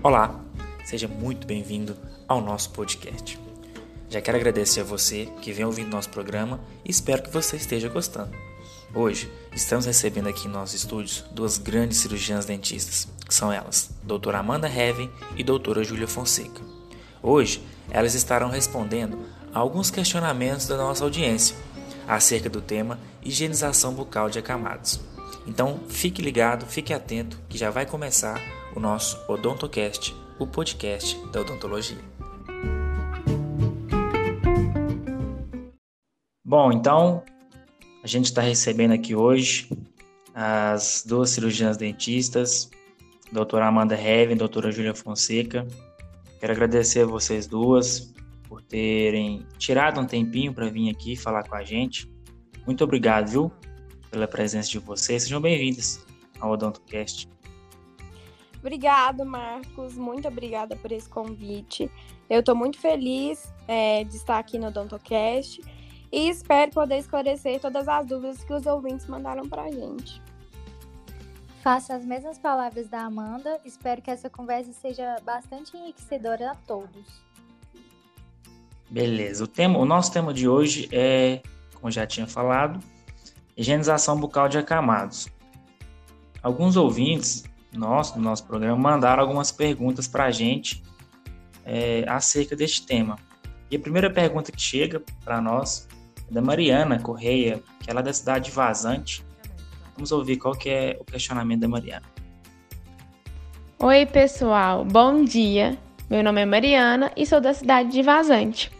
[0.00, 0.40] Olá,
[0.84, 1.96] seja muito bem-vindo
[2.28, 3.36] ao nosso podcast.
[4.08, 7.88] Já quero agradecer a você que vem ouvindo nosso programa e espero que você esteja
[7.88, 8.30] gostando.
[8.94, 14.38] Hoje estamos recebendo aqui em nossos estúdios duas grandes cirurgiãs dentistas, que são elas, doutora
[14.38, 16.62] Amanda Heaven e doutora Júlia Fonseca.
[17.20, 17.60] Hoje
[17.90, 19.18] elas estarão respondendo
[19.52, 21.56] a alguns questionamentos da nossa audiência
[22.06, 25.00] acerca do tema higienização bucal de acamados.
[25.44, 28.40] Então fique ligado, fique atento que já vai começar
[28.78, 31.98] o nosso Odontocast, o podcast da odontologia.
[36.44, 37.24] Bom, então
[38.04, 39.68] a gente está recebendo aqui hoje
[40.32, 42.70] as duas cirurgiãs dentistas,
[43.32, 45.66] doutora Amanda Heaven e doutora Júlia Fonseca.
[46.38, 48.14] Quero agradecer a vocês duas
[48.48, 52.08] por terem tirado um tempinho para vir aqui falar com a gente.
[52.64, 53.52] Muito obrigado, viu,
[54.08, 55.24] pela presença de vocês.
[55.24, 56.06] Sejam bem-vindas
[56.38, 57.37] ao OdontoCast.
[58.60, 59.96] Obrigado, Marcos.
[59.96, 61.90] Muito obrigada por esse convite.
[62.28, 65.62] Eu estou muito feliz é, de estar aqui no OdontoCast
[66.10, 70.20] e espero poder esclarecer todas as dúvidas que os ouvintes mandaram para a gente.
[71.62, 73.60] Faço as mesmas palavras da Amanda.
[73.64, 77.22] Espero que essa conversa seja bastante enriquecedora a todos.
[78.90, 79.44] Beleza.
[79.44, 81.42] O, tema, o nosso tema de hoje é,
[81.74, 82.80] como já tinha falado,
[83.56, 85.28] higienização bucal de acamados.
[86.42, 90.82] Alguns ouvintes nós, no nosso programa, mandaram algumas perguntas para a gente
[91.64, 93.16] é, acerca deste tema.
[93.70, 95.86] E a primeira pergunta que chega para nós
[96.30, 99.24] é da Mariana Correia, que ela é da cidade de Vazante.
[99.94, 102.06] Vamos ouvir qual que é o questionamento da Mariana.
[103.78, 104.84] Oi, pessoal.
[104.84, 105.78] Bom dia.
[106.08, 108.72] Meu nome é Mariana e sou da cidade de Vazante.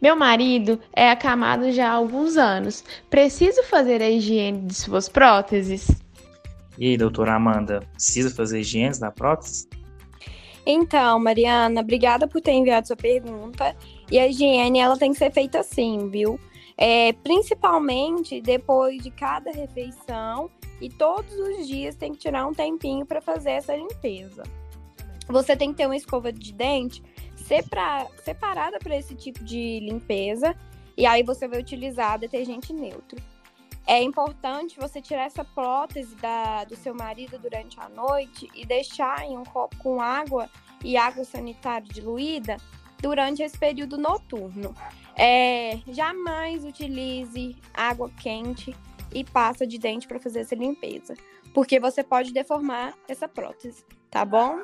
[0.00, 2.82] Meu marido é acamado já há alguns anos.
[3.08, 6.01] Preciso fazer a higiene de suas próteses?
[6.78, 9.68] E aí, doutora Amanda, precisa fazer higiene da prótese?
[10.64, 13.76] Então, Mariana, obrigada por ter enviado sua pergunta.
[14.10, 16.38] E a higiene, ela tem que ser feita assim, viu?
[16.76, 20.50] É, principalmente depois de cada refeição
[20.80, 24.42] e todos os dias tem que tirar um tempinho para fazer essa limpeza.
[25.28, 27.02] Você tem que ter uma escova de dente
[27.36, 30.56] separa, separada para esse tipo de limpeza
[30.96, 33.20] e aí você vai utilizar detergente neutro.
[33.86, 39.24] É importante você tirar essa prótese da, do seu marido durante a noite e deixar
[39.24, 40.48] em um copo com água
[40.84, 42.56] e água sanitária diluída
[43.00, 44.74] durante esse período noturno.
[45.16, 48.74] É, jamais utilize água quente
[49.12, 51.14] e pasta de dente para fazer essa limpeza,
[51.52, 54.62] porque você pode deformar essa prótese, tá bom?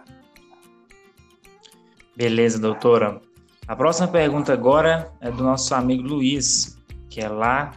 [2.17, 3.21] Beleza, doutora.
[3.67, 6.79] A próxima pergunta agora é do nosso amigo Luiz,
[7.11, 7.73] que é lá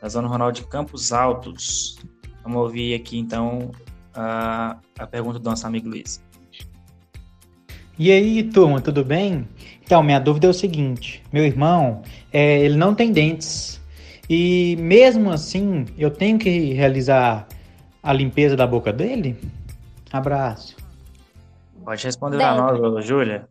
[0.00, 1.98] da Zona Rural de Campos Altos.
[2.42, 3.70] Vamos ouvir aqui então
[4.14, 6.22] a, a pergunta do nosso amigo Luiz.
[7.98, 9.46] E aí, turma, tudo bem?
[9.82, 12.02] Então, minha dúvida é o seguinte: meu irmão,
[12.32, 13.80] é, ele não tem dentes.
[14.28, 17.46] E mesmo assim, eu tenho que realizar
[18.02, 19.36] a limpeza da boca dele?
[20.12, 20.76] Abraço.
[21.84, 23.48] Pode responder para nós, Júlia.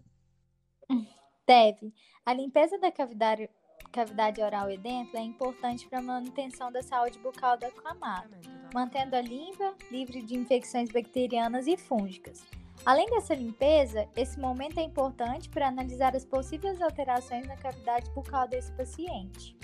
[1.45, 1.93] Deve.
[2.25, 3.49] A limpeza da cavidade,
[3.91, 8.35] cavidade oral e dentro é importante para a manutenção da saúde bucal do acamado,
[8.73, 12.43] mantendo-a limpa, livre de infecções bacterianas e fúngicas.
[12.85, 18.47] Além dessa limpeza, esse momento é importante para analisar as possíveis alterações na cavidade bucal
[18.47, 19.57] desse paciente.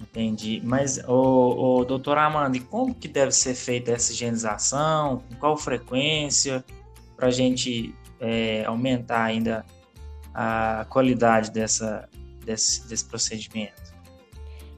[0.00, 0.62] Entendi.
[0.64, 5.22] Mas, o, o doutor Amanda, como que deve ser feita essa higienização?
[5.28, 6.64] Com qual frequência?
[7.14, 9.66] Para a gente é, aumentar ainda
[10.32, 12.08] a qualidade dessa,
[12.48, 13.96] desse, desse procedimento?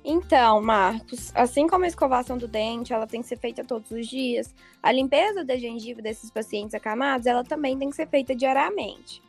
[0.05, 4.09] Então, Marcos, assim como a escovação do dente, ela tem que ser feita todos os
[4.09, 9.23] dias, a limpeza da gengiva desses pacientes acamados, ela também tem que ser feita diariamente.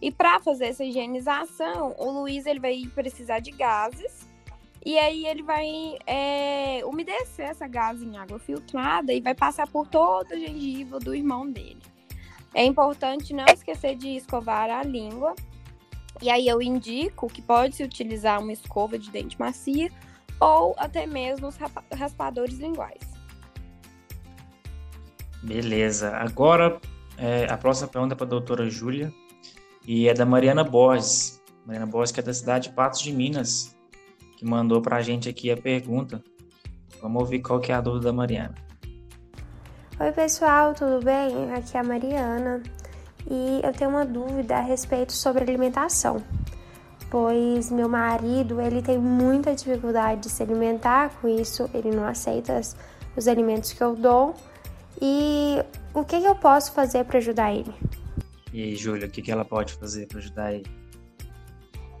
[0.00, 4.28] E para fazer essa higienização, o Luiz ele vai precisar de gases
[4.84, 9.86] e aí ele vai é, umedecer essa gás em água filtrada e vai passar por
[9.86, 11.80] toda a gengiva do irmão dele.
[12.54, 15.34] É importante não esquecer de escovar a língua.
[16.22, 19.90] E aí eu indico que pode-se utilizar uma escova de dente macia
[20.38, 21.56] ou até mesmo os
[21.96, 23.00] raspadores linguais.
[25.42, 26.16] Beleza.
[26.16, 26.78] Agora,
[27.16, 29.12] é, a próxima pergunta é para a doutora Júlia
[29.86, 31.40] e é da Mariana Borges.
[31.64, 33.76] Mariana Borges, que é da cidade de Patos de Minas,
[34.36, 36.22] que mandou para a gente aqui a pergunta.
[37.00, 38.54] Vamos ouvir qual que é a dúvida da Mariana.
[39.98, 41.52] Oi, pessoal, tudo bem?
[41.52, 42.62] Aqui é a Mariana
[43.30, 46.22] e eu tenho uma dúvida a respeito sobre alimentação
[47.10, 52.60] pois meu marido ele tem muita dificuldade de se alimentar com isso, ele não aceita
[53.16, 54.34] os alimentos que eu dou.
[55.02, 55.56] E
[55.92, 57.74] o que eu posso fazer para ajudar ele?
[58.52, 60.66] E aí, Júlia, o que, que ela pode fazer para ajudar ele?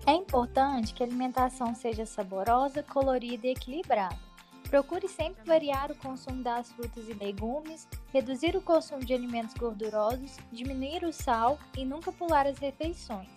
[0.06, 4.29] É importante que a alimentação seja saborosa, colorida e equilibrada.
[4.70, 10.36] Procure sempre variar o consumo das frutas e legumes, reduzir o consumo de alimentos gordurosos,
[10.52, 13.28] diminuir o sal e nunca pular as refeições.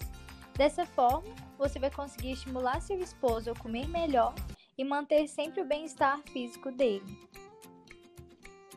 [0.56, 4.36] Dessa forma, você vai conseguir estimular seu esposo a comer melhor
[4.78, 7.18] e manter sempre o bem-estar físico dele.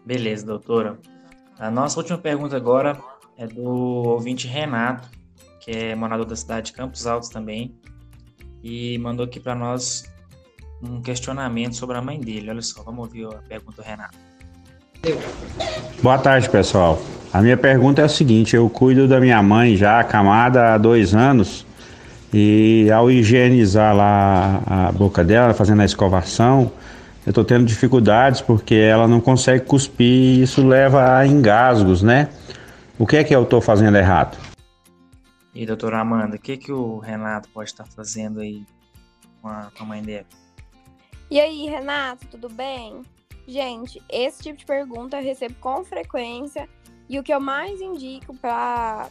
[0.06, 0.98] Beleza, doutora.
[1.58, 2.98] A nossa última pergunta agora
[3.36, 5.10] é do ouvinte Renato,
[5.60, 7.78] que é morador da cidade de Campos Altos também,
[8.62, 10.04] e mandou aqui para nós
[10.82, 12.50] um questionamento sobre a mãe dele.
[12.50, 14.16] Olha só, vamos ouvir a pergunta do Renato.
[16.02, 17.00] Boa tarde, pessoal.
[17.32, 21.14] A minha pergunta é a seguinte: eu cuido da minha mãe já acamada há dois
[21.14, 21.66] anos
[22.32, 26.72] e ao higienizar lá a boca dela, fazendo a escovação,
[27.24, 32.28] eu estou tendo dificuldades porque ela não consegue cuspir e isso leva a engasgos, né?
[32.98, 34.36] O que é que eu estou fazendo errado?
[35.54, 38.62] E doutora Amanda, o que, que o Renato pode estar fazendo aí
[39.40, 40.26] com a, com a mãe dele?
[41.28, 43.02] E aí, Renato, tudo bem?
[43.48, 46.68] Gente, esse tipo de pergunta eu recebo com frequência
[47.08, 49.08] e o que eu mais indico para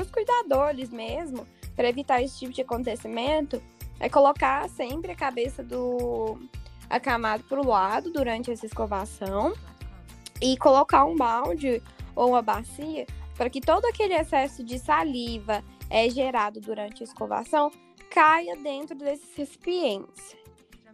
[0.00, 3.62] os cuidadores mesmo, para evitar esse tipo de acontecimento,
[3.98, 6.38] é colocar sempre a cabeça do
[6.88, 9.54] acamado para o lado durante essa escovação
[10.42, 11.82] e colocar um balde
[12.14, 13.06] ou uma bacia
[13.36, 17.70] para que todo aquele excesso de saliva é gerado durante a escovação
[18.10, 20.36] caia dentro desses recipientes.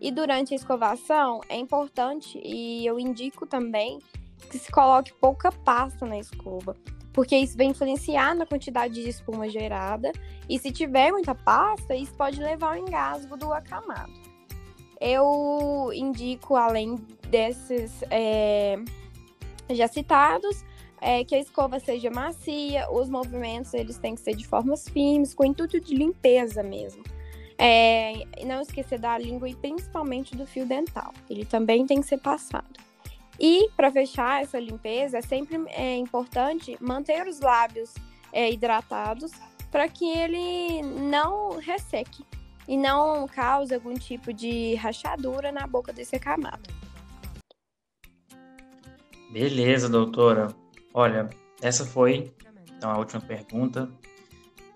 [0.01, 3.99] E durante a escovação é importante e eu indico também
[4.51, 6.77] que se coloque pouca pasta na escova,
[7.13, 10.13] porque isso vai influenciar na quantidade de espuma gerada
[10.49, 14.13] e se tiver muita pasta, isso pode levar ao engasgo do acamado.
[15.01, 16.97] Eu indico, além
[17.31, 18.77] desses é,
[19.71, 20.65] já citados,
[21.01, 25.35] é, que a escova seja macia, os movimentos eles têm que ser de formas firmes,
[25.35, 27.03] com intuito de limpeza mesmo.
[27.59, 31.13] É, não esquecer da língua e principalmente do fio dental.
[31.29, 32.79] Ele também tem que ser passado.
[33.39, 37.95] E para fechar essa limpeza, é sempre é, importante manter os lábios
[38.33, 39.33] é, hidratados
[39.71, 42.25] para que ele não resseque
[42.69, 46.75] e não cause algum tipo de rachadura na boca desse acamado.
[49.31, 50.49] Beleza, doutora.
[50.95, 51.29] Olha,
[51.61, 52.33] essa foi
[52.77, 53.91] então, a última pergunta.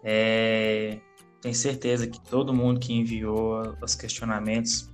[0.03, 0.99] É,
[1.41, 4.91] tenho certeza que todo mundo que enviou os questionamentos,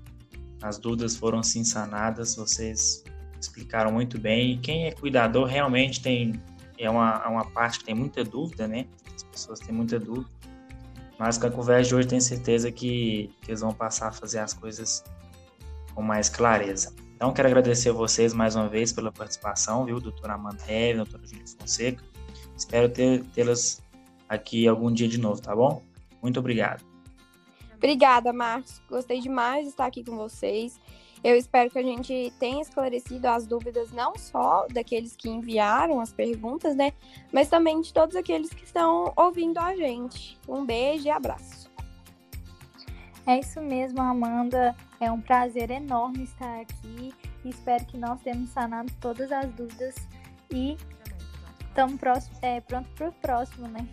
[0.63, 3.05] as dúvidas foram sim sanadas, vocês
[3.41, 4.53] explicaram muito bem.
[4.53, 6.41] E quem é cuidador realmente tem
[6.79, 8.87] é uma, é uma parte que tem muita dúvida, né?
[9.15, 10.29] As pessoas têm muita dúvida.
[11.19, 14.39] Mas com a conversa de hoje tenho certeza que, que eles vão passar a fazer
[14.39, 15.03] as coisas
[15.95, 16.93] com mais clareza.
[17.15, 21.27] Então, quero agradecer a vocês mais uma vez pela participação, viu, doutora Amanda Heavy, doutora
[21.27, 22.05] Júlia Fonseca.
[22.55, 23.83] Espero tê-las
[24.29, 25.83] aqui algum dia de novo, tá bom?
[26.23, 26.85] Muito obrigado.
[27.77, 28.81] Obrigada, Marcos.
[28.89, 30.81] Gostei demais de estar aqui com vocês.
[31.23, 36.13] Eu espero que a gente tenha esclarecido as dúvidas não só daqueles que enviaram as
[36.13, 36.93] perguntas, né,
[37.33, 40.39] mas também de todos aqueles que estão ouvindo a gente.
[40.49, 41.71] Um beijo e abraço.
[43.27, 44.75] É isso mesmo, Amanda.
[45.01, 47.13] É um prazer enorme estar aqui.
[47.45, 49.97] Espero que nós tenhamos sanado todas as dúvidas
[50.51, 50.77] e
[51.69, 52.01] estamos
[52.41, 53.87] é, prontos para o próximo, né?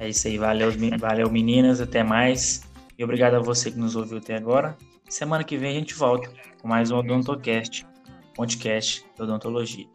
[0.00, 0.38] É isso aí.
[0.38, 1.80] Valeu, valeu, meninas.
[1.80, 2.62] Até mais.
[2.98, 4.76] E obrigado a você que nos ouviu até agora.
[5.08, 7.86] Semana que vem a gente volta com mais um Odontocast,
[8.34, 9.86] podcast de odontologia.